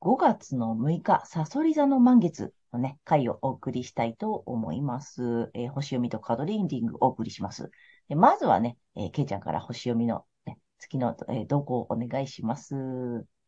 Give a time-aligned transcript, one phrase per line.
[0.00, 5.50] 5月の6日、サソリ座の満月のね、回をお送りしたいと思います。
[5.54, 7.70] えー、星読みとカードリーディングをお送りします。
[8.08, 12.74] でまずはね、えー、ケイちゃんから星読みの、ね、月の、えー、動向をお願いします。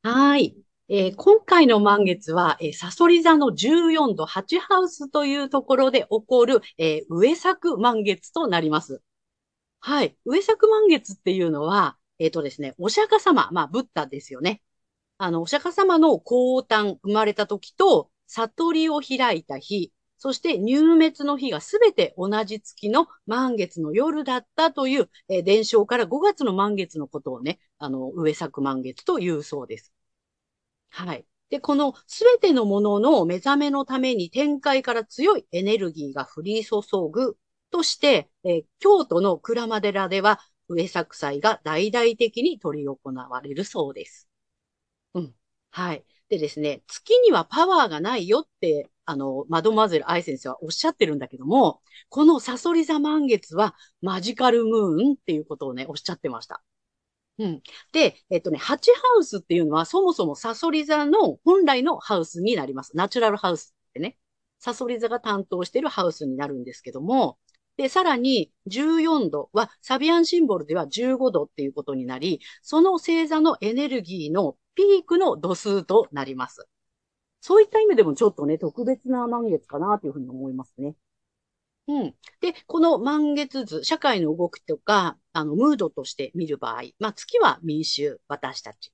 [0.02, 0.56] はい。
[0.88, 9.00] えー、今回の満月は、えー、サソリ座の14度8ハウスというところで起こる、えー、上作満月となります。
[9.78, 10.16] はい。
[10.24, 14.62] 上作満月っていうのは、えっ、ー、とですね、お釈迦様、まあ、ブッダですよね。
[15.22, 29.92] あの、お釈迦様の降誕、生まれた時と、悟りを開いた日、そして入滅の日がすべて同じ月の満月の夜だったという、えー、伝承から5月の満月のことをね、あの、上作満月というそうです。
[30.88, 31.26] はい。
[31.50, 36.80] で、このすべてのものの目覚めのために展開から強いエネルギーが降り注
[37.12, 37.36] ぐ
[37.70, 44.29] として、えー、京都の鞍馬寺では上作祭が大々的に取り行われるそうです。
[45.14, 45.34] うん。
[45.70, 46.04] はい。
[46.28, 56.62] でですね、月にはパワーがないよって、あの、マドマゼル愛先生はおっしゃってるんだけども、このサソリ座満月はマジカルムーンっていうことをね、おっしゃってました。
[57.38, 57.62] うん。
[57.92, 62.96] で、えっとね、ハチハウスっていうのはそもそもサソリ座の本来のハウスになります。
[62.96, 64.18] ナチュラルハウスってね。
[64.58, 67.38] サソリ座が担当しているハウスになるんですけども、
[67.76, 76.66] で、さらに14度はサビアンシンボルでは15度っていうことになり、その星座のエネルギーのピークの度数となります。
[77.42, 80.94] そういった意味でもちょっとね、特別な満月かなというふうに思いますね。
[81.86, 82.14] うん。
[82.40, 88.92] で、この満月図、社会の動きとか、あの、ムードとして見る場合、まあ、月は民衆、私たち。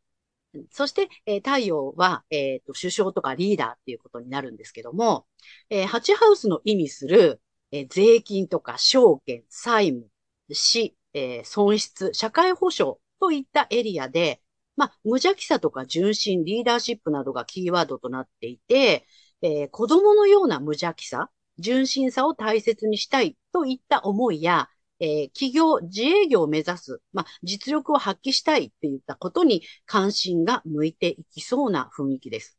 [0.71, 5.27] そして、えー、太陽は、えっ、ー、と、首相とかリーダーっていうことになるんですけども、
[5.71, 10.09] えー、ハチハウスの意味する、えー、税金とか証券、債務、
[10.51, 14.41] 死、え、損失、社会保障といったエリアで、
[14.77, 19.07] まあ、無邪気さとか純真、リーダーシップなどがキーワードとなっていて、
[19.43, 24.69] えー、子供のような無邪気さ、純真さを大切にしたいといった思いや、
[25.01, 32.59] えー、企業、自営業を目指す、まあ、実力を発揮したいっていったことに関心が向いていきそうな雰囲気です。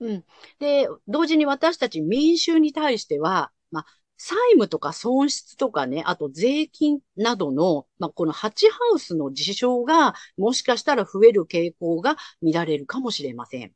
[0.00, 0.24] うん。
[0.58, 3.86] で、同時に私たち民衆に対しては、まあ、
[4.16, 13.72] 債務とか損失とかね、あと税金などの、まあ、このハチハウスの事象が、もしかしたら増える傾向が見られるかもしれません。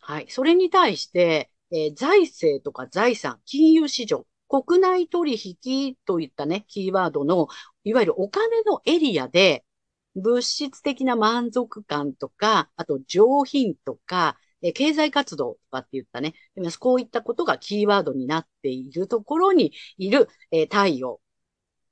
[0.00, 0.26] はい。
[0.28, 7.48] それに対して、えー、財政とか財産、金融市場、国内取引といったね、キーワードの、
[7.84, 9.64] いわゆるお金のエリアで、
[10.14, 16.34] 物質的な満足感とか、あと上品とか、え経済活動とかって言ったね、
[16.78, 21.20] こういったことがキーワードになっているところにいる、え太陽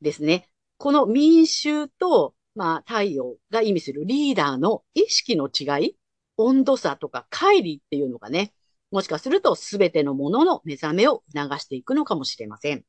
[0.01, 0.49] ですね。
[0.77, 5.97] この民衆と、まあ、太陽が意味するリーダーの意識の違い、
[6.37, 8.53] 温度差とか乖離っていうのがね、
[8.91, 12.85] もしかすると全てのものの目覚めを促していくのかもしれません。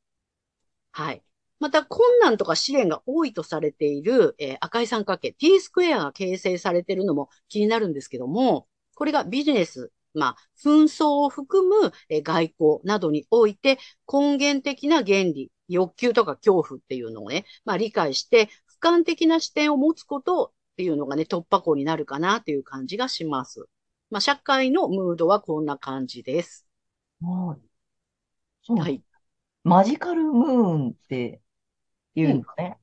[0.92, 1.24] はい。
[1.60, 13.78] また、困難とか試練が多いとされている、えー、赤い三角形、T スクエアが形成されているのも気になるんですけども、これがビジネス、まあ、紛争を含む、えー、外交などにおいて
[14.12, 18.50] 根源的な原理、欲求とか恐怖っていうのをね、まあ理解して、
[18.82, 23.68] 俯瞰的な視点を持つことっていうのがね、突破口になるかなっていう感じがします。
[24.10, 26.68] まあ、社会のムードはこんな感じです。
[27.22, 27.62] はい。
[28.62, 28.78] そう。
[28.78, 29.02] はい。
[29.64, 31.42] マジカルムーンって
[32.16, 32.78] 言うんだね。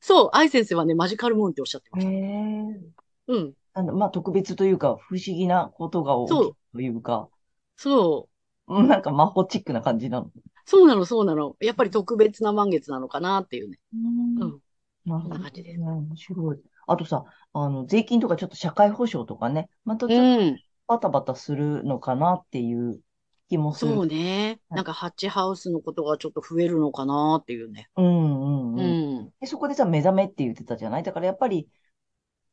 [0.00, 2.10] そう、愛先生はね、マジカルムーンっておっしゃってました。
[2.10, 2.80] へえ。
[3.28, 3.54] うん。
[3.72, 7.28] あの、まあ、特別というか、不思議なことが起きるというか、
[7.76, 8.28] そ
[8.68, 8.82] う。
[8.82, 10.30] なんか魔法チックな感じなの。
[10.64, 11.56] そうなの、そうなの。
[11.60, 13.78] やっぱり特別な満月なのかなっていうね。
[13.94, 14.40] うん。
[14.42, 14.60] うん。
[15.04, 15.34] なるほど。
[15.36, 15.80] な感じです。
[15.80, 16.60] 面白い。
[16.86, 23.00] あとさ、あの、税金とかちょっと社会保障とかね、またちょっとバタバタするのかなっていう
[23.48, 24.08] 気もすそうる。
[24.08, 24.60] ね。
[24.68, 27.88] はいなんかハッチハウスのことがちょっと増えるのかなっていうね。
[27.96, 29.22] うんうんううん。
[29.24, 29.32] ん。
[29.40, 31.02] で、そこでさ、目覚めって言ってたじゃない？
[31.02, 31.68] だからやっぱり、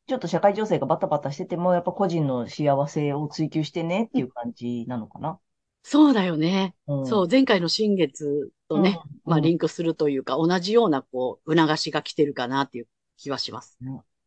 [0.08, 5.38] ちょっと社会情勢がバタバタしてても、やっぱ個人の幸せを追求してねっていう感じなのかな。
[5.84, 6.76] そうだよね。
[6.88, 7.06] うん。
[7.06, 12.88] そう、前回の新月とね、うん、まあうんリンクするというか、同じようなこう、促しが来てるかなっていう
[13.18, 13.78] 気はします。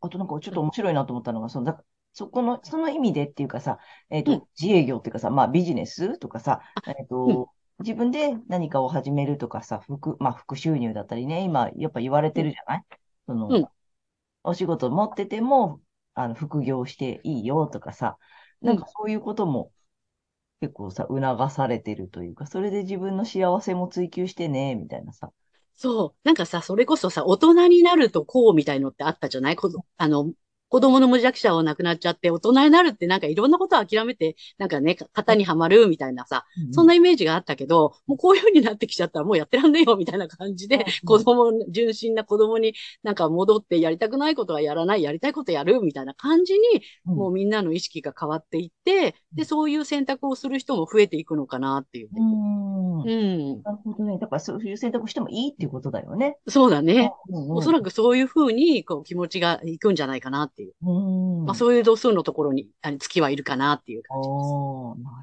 [0.03, 3.79] あとなんかちょっと面白いなと思ったのが、その、だそこの、その意味でっていうかさ、
[4.11, 4.41] えっうん。
[4.41, 7.09] と、自営業っていうかさ、まあビジネスとかさ、えっうん。
[7.09, 12.85] と、自分で何かを始めるとかさ、副、まあ副収入だったりね、今やっぱ言われてるじゃない？
[13.27, 13.69] その、うん
[14.43, 15.81] お仕事持ってても、
[16.15, 18.19] あの、副業していいよとかさ、
[18.63, 19.73] なんかそういうことも
[20.61, 25.33] 結構さ、促されてるというか、それで自分の幸せも追求してね、みたいなさ。
[25.75, 26.15] そう。
[26.25, 29.57] なんかさ、それこそさ、大人になるとこうみたいのってあったじゃない？
[29.97, 30.33] あの、
[30.71, 46.61] 子供の無弱者は亡くなっちゃって、大人になるってなんかいろんなことを諦めて、なんかね、型にはまるみたいなさ、そんなイメージがあったけど、もうこういう風になってきちゃったらもうやってらんねえよみたいな感じでうん、子供、純真な子供になんか戻ってやりたくないことはやらない、やりたいことやるみたいな感じに、
[47.07, 52.21] うんもうみんなの意識が変わっていって、で、そういう選択をする人も増えていくのかなっていうね。
[52.21, 53.03] うん。
[53.03, 53.05] う
[53.59, 53.63] ん。
[53.63, 54.19] なるほどね。
[54.19, 56.39] だからそういう選択してもいいっていうことだよね。
[56.49, 57.13] そうだね。
[57.29, 60.75] うんうんおそらくそういう風に、こう、気持ちがいくんじゃないかなっていう。
[60.83, 61.47] うん。
[61.47, 64.59] まあ、そういう度数のところに、あの月はいるかなっていう感じです。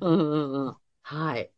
[0.01, 0.77] うんうんうん。
[1.03, 1.51] はい。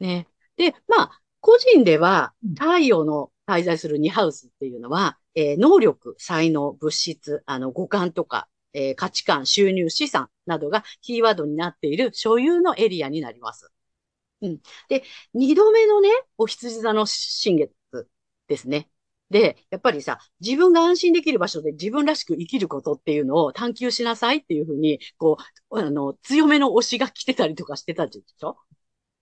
[0.00, 0.28] ね。
[0.56, 13.70] で、まあ、個人ではうん、太陽の滞在する2ハウスっていうのは、えー能力、才能、物質、あの、五感とか、えー価値観、収入、資産などがキーワードになっている所有のエリアになります。
[14.42, 14.60] うん。
[14.88, 15.04] で、
[15.34, 17.72] 二度目のね、お羊座の新月
[18.48, 18.90] ですね。
[19.30, 25.38] で、やっぱりさ、自分が安心できる場所で自分らしく生きることっていうのを探求しなさいっていうふうに、こ
[25.70, 28.58] う、あの、強めの推しが来てたりとかしてたでしょ？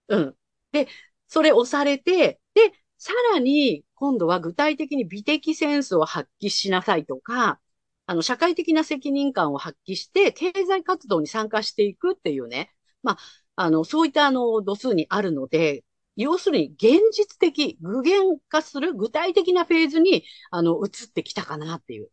[0.08, 0.36] うん。
[0.72, 0.88] で、
[1.28, 7.60] それ押されて、で、さらに、今度は具体的に美的センスを発揮しなさいとか、
[8.06, 12.72] あの、社会的な責任感を発揮して、経済活動に参加していくっていうね。
[13.02, 13.18] まあ、
[13.56, 15.84] あの、そういったあの、度数にあるので、
[16.22, 22.10] 要するに現実的、具現化する具体的なフェーズに、あの、移ってきたかなっていう。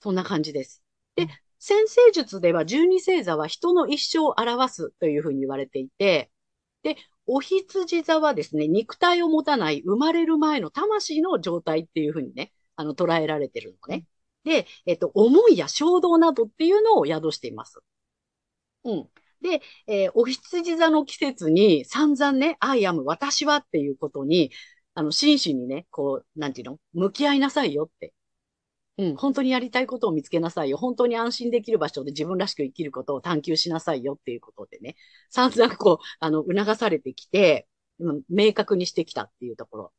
[0.00, 0.82] そんな感じです。
[1.16, 1.28] で、
[1.58, 6.30] 先生術では十二星座は人の一生を表すというふうに言われていて、
[6.82, 6.96] で、
[7.26, 14.06] お羊座はですね、肉体を持たない生まれる前の魂の状態っていうふうにね、あの、捉えられてるのね。
[14.44, 17.80] で、えっと、思いや衝動などっていうのを宿しています。
[18.84, 19.08] うん。
[19.42, 24.50] で、えーお羊座の季節に散々ね、I am 私はっていうことに、
[24.94, 26.78] あの、真摯にね、こう、なんていうの？
[26.92, 28.12] 向き合いなさいよって。
[28.98, 30.76] うん、本当にやりたいことを見つけなさいよ。
[30.76, 34.96] 本当に安心できる場所で自分らしく生きることを探求しなさいよっていうことでね、
[35.30, 37.68] 散々こう、あの、促されてきて、
[38.28, 39.92] 明確にしてきたっていうところ。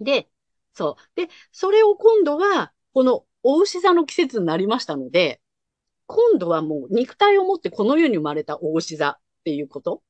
[0.00, 0.30] で、
[0.72, 1.20] そう。
[1.20, 5.42] で、それを今度は、この、お牛座の季節になりましたので、
[6.14, 10.00] 今度はもう肉体を持ってこの世に生まれたお牛座っていうこと。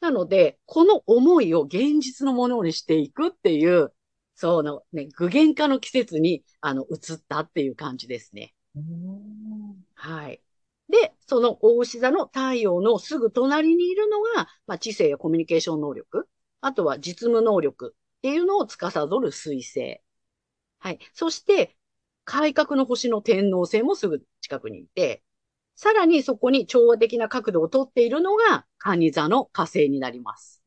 [0.00, 3.92] なので、この思いを現実のものにしていくっていう、
[4.36, 8.54] そのね、具現化の季節に、あの、移ったっていう感じですね。
[9.96, 10.40] はい。
[10.88, 16.28] で、その大牛座の太陽のすぐ隣にいるのが、まあ、知性やコミュニケーション能力、
[16.60, 20.00] あとは実務能力っていうのを司る水星。
[20.78, 21.00] はい。
[21.14, 21.76] そして、
[22.24, 25.24] 改革の星の天王星もすぐ近くにいて、
[25.78, 30.60] さらにそこに調和的な角度をとっているのが、蟹座の火星になります。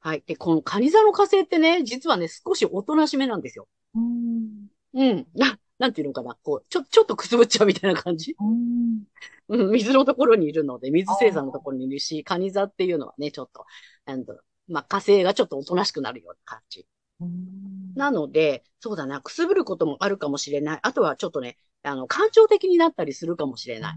[0.00, 0.22] はい。
[0.26, 3.68] で、この蟹座の火星ってね、実はね、少しおとなしめなんですよ。
[3.94, 5.26] うんうん。
[5.34, 6.34] な、なんていうのかな。
[6.42, 8.34] こう、ちょ、ちょっとくすぶっちゃうみたいな感じ。
[8.40, 9.04] うん
[9.48, 13.66] うん、水のところにいるので、水星座のところにいるし、蟹座っていうのはね、ちょっと、
[14.06, 16.86] なんだろうまあ、火星がちょっとおとなしくなるような感じ。
[17.20, 17.61] うん
[17.94, 20.80] なので、そうだな、くすぶることもあるかもしれない。
[20.82, 23.94] あとはちょっとね、あの、感情的になったりするかもしれない。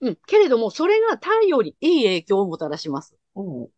[0.00, 0.18] うん。
[0.26, 3.16] けれども、それが太陽にいい影響をもたらします。
[3.34, 3.70] おう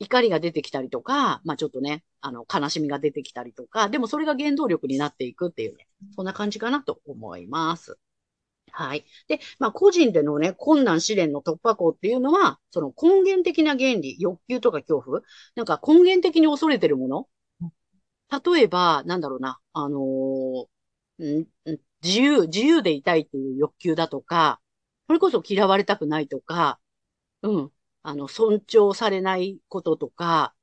[0.00, 7.98] 怒りが出てきたりとか、まあちょっとね、あの、悲しみが出てきたりとか、でもそれが原動力になっていくっていうね、そんな感じかなと思います。
[8.70, 9.04] はい。
[9.26, 15.22] で、まあ個人でのね、困難試練の突破口っていうのは、その根源的な原理、欲求とか恐怖、
[15.56, 17.28] なんか根源的に恐れてるもの？
[18.30, 20.68] 例えば、なんだろうな、あのー
[22.02, 24.60] 自由、自由でいたいっていう欲求だとか、
[25.06, 26.78] それこそ嫌われたくないとか、
[27.42, 27.72] うん。
[28.02, 30.54] あの、尊重されないこととか、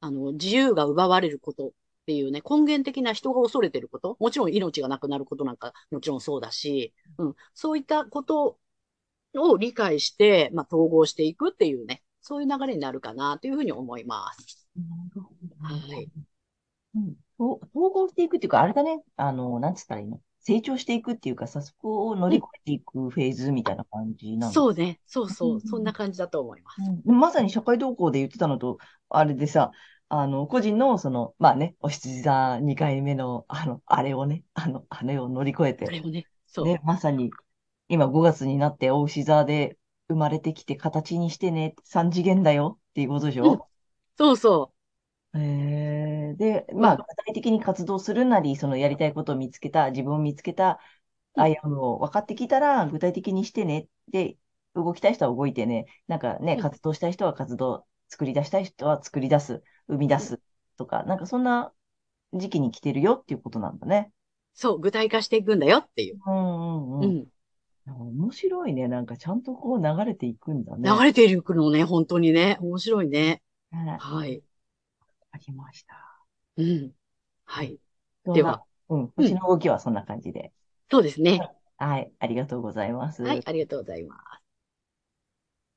[0.00, 1.72] あの、自由が奪われることっ
[2.06, 8.58] ていうね、根源的な人が恐れてること、もちろん命がなくなることなんかもちろんそうだし、うん、そういったこと
[9.34, 14.68] を理解して、まあ、統合していくっていうね、そういう流れになるかなというふうに思います。
[14.76, 15.94] なるほど。
[15.94, 16.10] はい。
[16.94, 17.14] うん。
[17.38, 19.02] と統合していくっていうか、あれだね。
[19.16, 20.20] あの、なんつったらいいの？
[20.40, 24.52] 成長していくっていうかさ、そこを乗り越えていくフェーズみたいな感じなの。
[24.52, 25.00] そうね。
[25.06, 25.56] そうそうう。
[25.58, 26.80] んそんな感じだと思います。
[27.06, 28.78] うんまさに社会動向で言ってたのと、
[29.10, 29.70] あれでさ、
[30.08, 36.66] あの、個人の、その、まあね、お羊座2回目の、あの、あれをね、あの、あれを乗り越えて、あれもね、そう。
[36.66, 37.30] ね、まさに、
[37.88, 39.78] 今5月になって、お牛座で
[40.08, 43.68] 生まれてきて形にしてね、3次元だよっていうことでしょ？
[44.16, 44.72] そうそ
[45.34, 50.80] えー、で、まあ、具体的に活動するなり、そのやりたいことを見つけた、自分を見つけた、
[51.36, 53.86] うんアイアムを分かってきたら、具体的にしてね。
[54.08, 54.36] で、
[54.74, 55.86] 動きたい人は動いてね。
[56.08, 60.40] なんかね、うん活動したい人は活動、作り出したい人は作り出す、生み出す
[60.76, 61.72] とか、なんかそんな
[62.32, 64.10] 時期に来てるよっていうことなんだね。
[64.56, 64.58] う。
[64.58, 66.18] そう、具体化していくんだよっていう。
[66.26, 67.18] うんうんううん。
[67.20, 67.26] ん。
[67.86, 68.88] 面白いね。
[68.88, 70.90] なんかちゃんとこう流れていくんだね。
[70.90, 72.58] 流れていくのね、本当にね。
[72.60, 73.42] 面白いね。
[73.72, 74.42] ねはい。
[75.40, 75.96] ありました。
[76.58, 76.92] うん。
[77.44, 77.78] はい。
[78.26, 80.52] では、うん、星の動きはそんな感じで。
[80.90, 81.40] そうですね。
[81.78, 83.22] はい、ありがとうございます。
[83.22, 84.20] はい、ありがとうございます。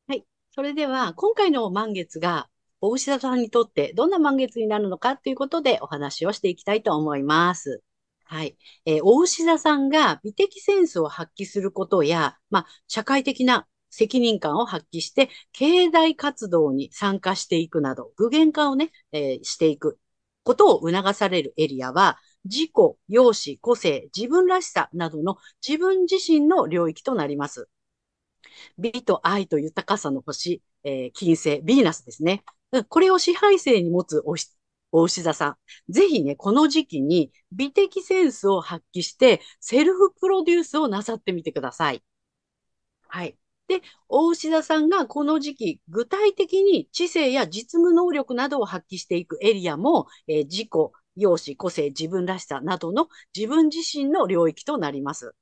[0.08, 0.26] はい。
[0.52, 2.50] それでは、今回の満月が、
[2.82, 7.82] お牛座さんにとってどんな満月になるのかということでお話をしていきたいと思います。
[8.26, 8.58] はい。
[8.86, 20.00] えー、お牛座さんが美的センスを発揮することや、まあ、社会的な責任感を発揮して、経済活動に参加していくなど、具現化をね、えーしていく
[20.44, 22.72] ことを促されるエリアは、自己、
[23.08, 27.70] 容姿、個性、自分らしさなどの自分自身の領域となります。
[28.78, 32.44] 美と愛と豊かさの星、えー金星、ヴィーナスですね。
[32.90, 34.50] これを支配星に持つおし
[34.92, 35.92] お牛座さん。
[35.92, 42.04] ぜひね、この時期に美的センスを発揮して、セルフプロデュースをなさってみてください。
[43.08, 43.38] はい。
[43.80, 50.70] で、お牛座さんがこの時期、具体的に知性や実務能力などを発揮していくエリアも、えー自己、
[51.16, 55.34] 容姿、個性、自分らしさなどの自分自身の領域となります。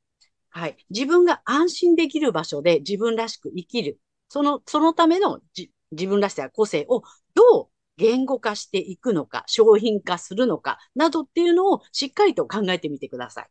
[0.50, 0.78] はい。
[0.90, 4.00] 自分が安心できる場所で自分らしく生きる。
[4.30, 13.48] その、そのためのじ自分らしさや個性をどう言語化していくのか、商品化するのか、などっていうのをしっかりと考えてみてください。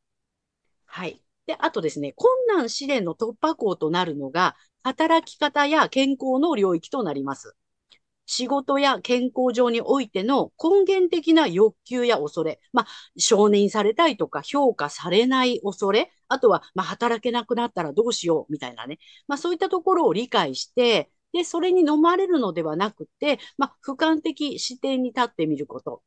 [0.86, 1.22] はい。
[1.50, 4.54] で、あとですね、困難試練の突破口となるのが、
[4.84, 7.56] 働き方や健康の領域となります。
[8.24, 19.00] 仕事や健康上においての根源的な欲求や恐れ、まあ、承認されたいとか評価されない恐れ、あとは、まあ、働けなくなったらどうしようみたいなね。
[19.26, 26.04] まあ、そういったところを理解して、で、それに飲まれるのではなくて、まあ、俯瞰的視点に立ってみること。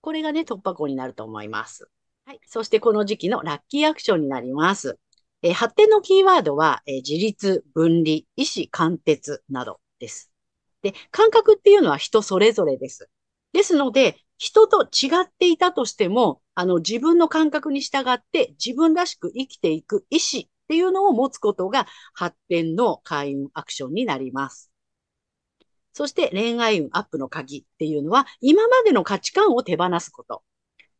[0.00, 1.90] これがね、突破口になると思います。
[2.26, 2.40] はい。
[2.46, 4.98] そしてこの時期のラッキーアクションになります。
[5.42, 10.32] えー発展のキーワードは、えー自立、分離、意思、貫徹などです。
[10.82, 13.08] で、感覚っていうのは人それぞれです。
[13.52, 24.70] ですので、人と違っていたとしても、あの、自分の感覚に従って自分らしく生きていく意思っていうのを持つことが発展の開運アクションになります。
[25.92, 30.42] そして恋愛運アップの鍵っていうのは、今までの価値観を手放すこと。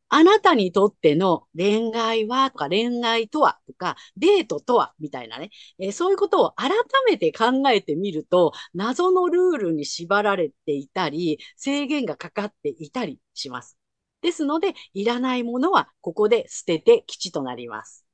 [0.08, 6.70] あなたにとっての恋愛はとか恋愛とはとかデートとはみたいなね、えーそういうことを改
[7.06, 13.76] めて考えてみると、謎のルールに縛られていたり、制限がかかっていたりします。
[14.22, 18.06] ですので、いらないものはここで捨てて吉となります。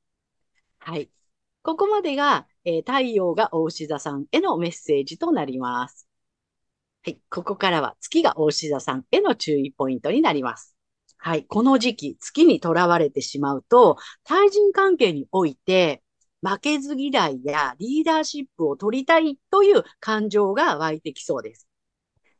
[0.80, 1.10] はい。
[1.62, 6.08] ここまでが、えー太陽が大牛座さんへのメッセージとなります。
[7.04, 7.20] はい。
[7.30, 10.76] ここからは月が大牛座さんへの注意ポイントになります。
[11.24, 11.46] はい。
[11.46, 16.02] この時期、月にとらわれてしまうと、対人関係において、
[16.42, 21.68] 負けず嫌いやリーダーシップを取りたいという感情が湧いてきそうです。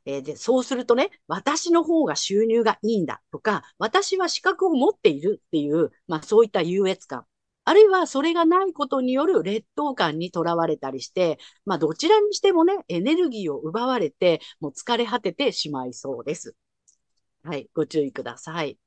[0.07, 7.25] えーで、そうするとね、私の方が収入がいいんだとか、私は資格を持っているっていう、まあそういった優越感。
[7.65, 16.57] あるいはそれがないことによる劣等感にとらわれたりして、まあどちらにしてもね、エネルギーを奪われて、もう疲れ果ててしまいそうです。
[17.45, 18.79] はい、ご注意ください。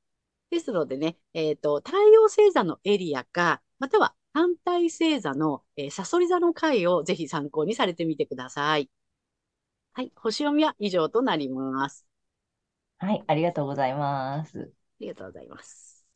[0.50, 8.90] ですのでね、えっ、と、太陽星座のエリアか、または反対星座の、えー、サソリ座の回をぜひ参考にされてみてください。
[9.92, 12.06] はい、星読みは以上となります。
[12.98, 14.58] はい、ありがとうございます。
[14.60, 14.64] あ
[15.00, 16.06] りがとうございます。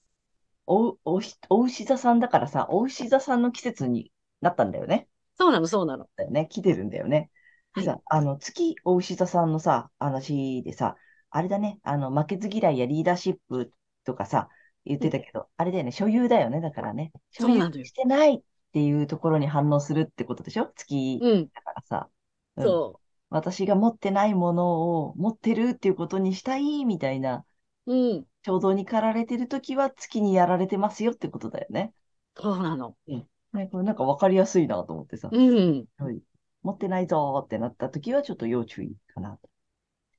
[0.66, 5.08] おう、おうし、お牛座さんだからさ、お牛座さんの季節になったんだよね。
[5.36, 6.08] そうなの、そうなの。
[6.16, 6.46] だよね。
[6.50, 7.30] 来てるんだよね。
[7.74, 10.96] ではさ、あの、月お牛座さんのさ、話でさ、
[11.30, 13.72] あれだね、あの、負けず嫌いやリーダーシップ
[14.04, 14.48] とかさ、
[14.84, 17.12] 言ってたけど、あれだよね、所有だよね、だからね。
[17.30, 20.72] 所有してないっていうところに反応するってことでしょ？
[20.74, 22.08] 月うん、だからさ。
[22.56, 23.00] うんそ
[23.32, 27.44] 私が持ってないものを持ってるっていうことにしたいみたいな
[27.86, 28.26] うん。
[28.44, 31.92] 衝動に駆られてるときは月にやられてますよってことだよね。
[32.34, 32.96] そうなの。
[33.06, 35.84] ね、これなんかわかりやすいなと思ってさ、うん。
[35.98, 36.20] はい
[36.62, 39.48] 持ってないぞーってなったときはちょっと要注意かなと。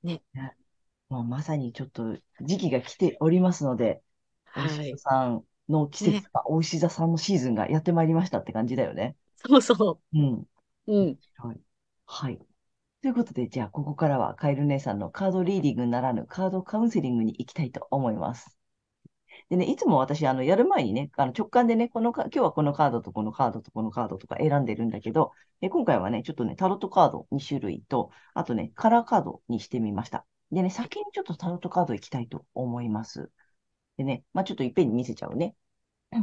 [0.03, 0.23] ね。
[1.11, 4.01] もうまさにちょっと時期が来ておりますので、
[4.55, 5.01] おはい牛座。
[5.03, 9.17] さんの季節が、お牛座さんのシーズンがやってまいりましたって感じだよね。
[9.37, 10.47] そうそうん。
[10.87, 10.93] う。
[10.93, 11.19] うん。
[11.37, 11.61] はい。
[12.05, 12.39] はい。
[13.01, 18.57] ということで、じゃあ、ここからはカエル姉さんのカードリーディングならぬカードカウンセリングに行きたいと思います。
[19.49, 30.25] でね、いつも私、あの、やる前にね、あの直感でね、このか、今日はこのカードとこのカードとこのカードとか選んでるんだけど、え今回はね、ちょっとね、タロットカード2種類と、あとね、カラーカードにしてみました。
[30.51, 33.29] でね、先にちょっとタロットカード行きたいと思います。
[33.97, 35.55] でね、まあちょっといっぺんに見せちゃうね。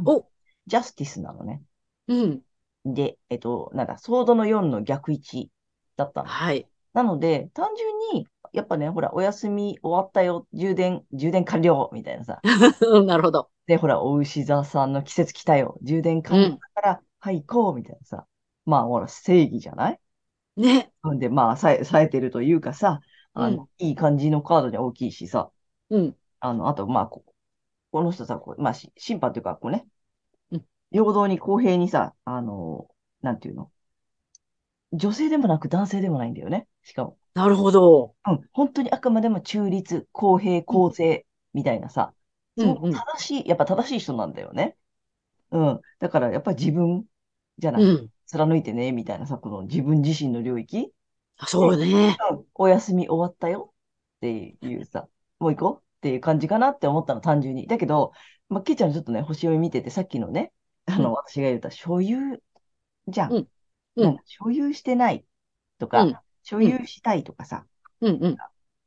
[0.05, 0.25] お
[0.67, 1.61] ジャスティスなのね。
[2.07, 2.41] うん。
[2.85, 5.51] で、えっと、なんだ、ソードの4の逆位置
[5.95, 6.29] だったの。
[6.29, 6.67] はい。
[6.93, 12.39] なので、単純に、やっぱね、ほら、お休み終わったよ、充電、充電完了、みたいなさ。
[13.05, 13.49] なるほど。
[13.67, 18.25] で、ほら、お牛座さんの季節来たよ、充電完了だから、はい、行こう、みたいなさ。
[18.65, 19.99] まあ、ほら、正義じゃない？
[20.55, 20.91] ね。
[21.13, 23.01] んで、まあ、さえ、冴えてるというかさ、
[23.33, 25.49] あの、いい感じのカードで大きいしさ、
[25.89, 26.15] うん。
[26.39, 27.23] あの、あと、まあ、こ
[27.91, 29.87] この人さ、こうまあ、し審判というか、こうね
[30.51, 32.87] うん、平等に公平にさ、あの、
[33.21, 33.71] なんていうの？
[34.93, 36.67] 女性でもなく男性でもないんだよね。
[36.83, 37.17] しかも。
[37.33, 38.15] なるほど。
[38.27, 42.13] うん、本当にあくまでも中立、公平、公正みたいなさ、
[42.57, 44.75] うんうん正しい、やっぱ正しい人なんだよね。
[45.51, 45.79] うん。
[45.99, 47.05] だからやっぱり自分
[47.57, 48.07] じゃない、うん。
[48.25, 50.91] 貫いてね、みたいなさ、この自分自身の領域、
[51.47, 52.17] そうね。
[52.31, 53.73] うんお休み終わったよ
[54.17, 55.07] っていうさ、
[55.39, 57.67] もう行こうっていう感じかなって思ったの、単純に。
[57.67, 58.11] だけど、
[58.49, 60.51] まあ、けいちゃんちょっとね、星読み見てて、さっきのね、
[60.85, 62.41] あの、うん私が言った所有
[63.07, 63.33] じゃん。
[63.33, 63.47] うん
[63.95, 65.25] うん所有してない
[65.77, 67.65] とか、うん所有したいとかさ、
[68.01, 68.37] うんうん。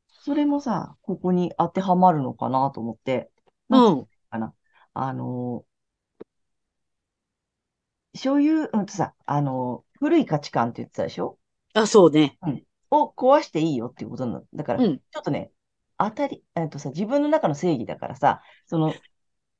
[0.07, 3.31] それもさ、ここに当てはまるのかなと思って、
[3.69, 4.05] うん。
[4.29, 4.53] かな。
[4.93, 11.37] あのー、所有、うんとさ、あのー、古い価値観って言ってたでしょ？
[11.73, 12.37] あ、そうね。
[12.91, 14.43] を壊していいよっていうことなの。
[14.53, 14.97] だから、うん。
[14.97, 15.51] ちょっとね、
[15.97, 18.93] 当たり、えっとさ、自分の中の正義だからさ、その、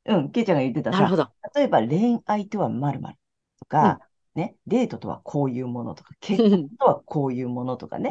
[0.05, 1.29] うん、ケイちゃんが言ってたさ、なるほど。
[1.55, 3.15] 例えば恋愛とは〇〇
[3.59, 3.99] とか、
[4.35, 8.09] ね、デートとはこういうものとか、 結婚とはこういうものとかね、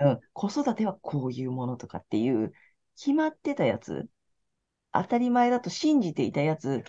[0.00, 0.06] うん。
[0.06, 2.52] うん、子育てはこういうものとかっていう、
[2.96, 4.08] 決まってたやつ、
[4.92, 6.84] 当たり前だと信じていたやつ、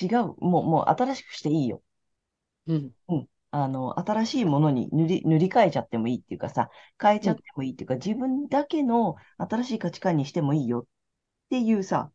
[0.00, 1.82] 違う、もう、もう新しくしていいよ。
[3.08, 3.26] うん。
[3.52, 10.84] あの、新しいものに塗り、塗り替えちゃってもいいっていうかさ、変えちゃってもいいっていうか、自分だけの新しい価値観にしてもいいよっ
[11.50, 12.12] ていうさ、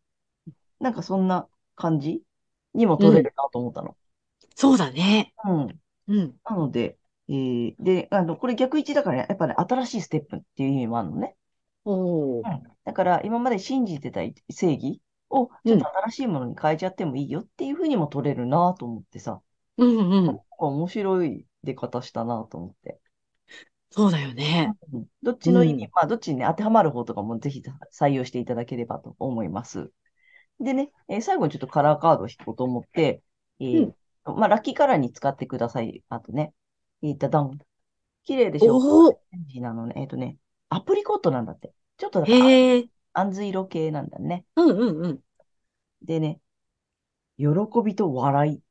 [0.79, 2.21] なんかそんな感じ
[2.73, 3.97] にも取れるなと思ったの。
[4.55, 5.33] そうだね。
[5.45, 5.79] うん。
[6.07, 6.35] うん。
[6.45, 11.35] なので、えー、で、あの、これ逆位置だからね、やっぱね、新しいステップっていう意味もあるのね。
[11.83, 12.43] おー。
[12.83, 19.41] だから、今まで信じてた正義を、ちょっと新しいものに変えちゃってもいいよっていうふうにも取れるなと思ってさ、
[19.77, 20.39] うんうん。
[20.57, 22.99] 面白い出方したなと思って。
[23.89, 24.73] そうだよね。
[24.93, 27.63] うんどっちの意味、うんまあ、どっちにね、当てはまる方とかもぜひ
[27.97, 29.91] 採用していただければと思います。
[30.59, 33.21] でね、えー最後にちょっとカラーカードを引こうと思って、
[33.59, 33.93] えー
[34.25, 36.03] まあ、ラッキーカラーに使ってください。
[36.09, 36.53] あとね、
[37.03, 37.57] えー、ダダン。
[38.23, 38.77] 綺麗でしょ？
[38.77, 39.93] オレンジなのね。
[39.97, 40.37] えっとね、
[40.69, 41.73] アプリコットなんだって。
[41.97, 42.85] ちょっとだから、へえ。
[43.13, 44.45] あんず色系なんだね。
[44.55, 45.19] うんうんうん。
[46.01, 46.39] でね、
[47.37, 47.47] 喜
[47.85, 48.61] びと笑い。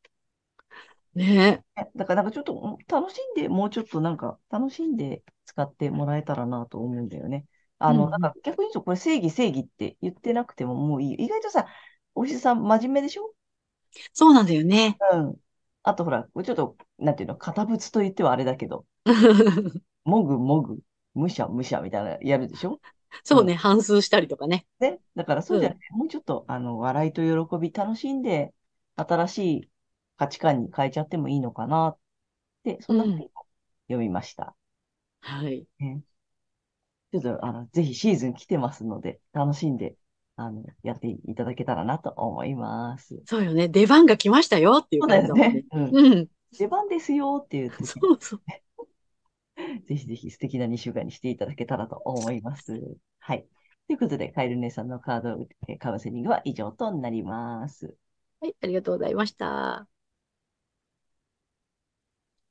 [1.15, 7.47] ねねだからなんかちょっとうん楽しんで、もうちょっとなんか楽しんで使ってもらえたらなと思うんだよね。
[7.79, 11.15] あの、うんうんなんか逆に言うとこれ正義正義って言ってなくてももういい。
[11.25, 11.67] 意外とさ、
[12.15, 13.35] お医者さん真面目でしょ？
[14.13, 15.01] そうなんだよね。
[15.13, 15.41] うん。
[15.83, 18.87] あとほら、ちょっと、なんていうの、堅物と言ってはあれだけど、
[20.05, 20.79] もぐもぐ、
[21.15, 22.81] むしゃむしゃみたいなやるでしょ？
[23.25, 23.55] そうね。
[23.55, 24.67] 反数したりとかね。
[24.81, 25.01] ね。
[25.17, 28.55] だからそうじゃなくて、もうちょっと、あの、笑いと喜び楽しんで、
[28.97, 29.71] 新しい
[30.17, 31.99] 価値観に変えちゃってもいいのかなっ
[32.65, 33.31] て、そんなふうに
[33.89, 34.57] 読みました。
[35.21, 35.67] はい。
[37.13, 39.97] ちょっと、あの、ぜひシーズン来てますので、楽しんで、
[40.37, 43.23] あの、やっていただけたらなと思います。
[43.27, 43.69] そうよね。
[43.69, 45.65] 出番が来ましたよっていうそうだよ感じだもんねね。。
[45.73, 45.99] うん。
[45.99, 46.29] うん。
[46.59, 48.43] 出番ですよって言って、そうそう。
[49.87, 52.81] ぜひぜひ素敵な2週間にしていただけたらと思います。
[53.21, 53.47] はい。
[53.87, 57.95] ということで、カエル姉さんのカードえーカウンセリングは以上となります。
[58.41, 58.57] はい。
[58.61, 59.89] ありがとうございました。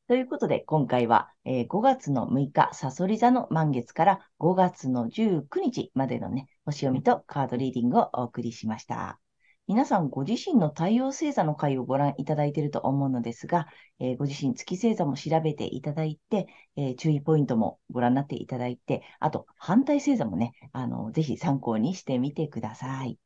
[0.07, 9.19] ということで、今回は、えー5月の6日、サソリ座の満月から5月の19日までのね、星読みとカードリーディングをお送りしました。
[9.65, 13.67] 皆さんご自身の太陽星座の回をご覧いただいていると思うのですが、
[13.99, 23.17] えーご自身月星座も調べていただいて、えー注意ポイントもご覧になっていただいて、あと反対星座もね、あの、ぜひ参考にしてみてください。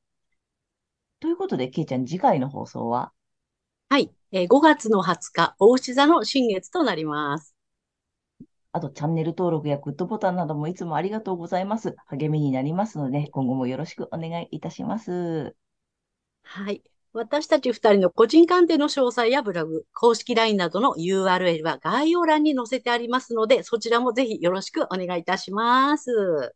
[1.19, 3.11] ということで、けいちゃん、次回の放送は？
[3.89, 4.16] はい。
[4.31, 7.55] えー5月の20日、大牛座の新月となります。
[8.71, 11.95] あと、チャンネル登録やグッドボタンなどもいつもありがとうございます。
[12.07, 15.55] 励みになりますので、今後もよろしくお願いいたします。
[16.43, 16.81] はい。
[17.13, 26.55] 私たち二人の個人鑑定の詳細やブログ、公式 LINE などの URL は概要欄に載せてありますので、そちらもぜひよろしくお願いいたします。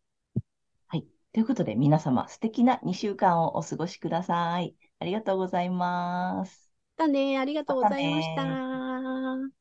[0.87, 1.05] はい。
[1.33, 4.75] ということで、皆様、素敵な2週間をお過ごしください。
[4.99, 6.60] ありがとうございます。
[7.07, 7.37] ね。
[7.39, 8.61] ありがとうございましたね
[9.47, 9.60] た。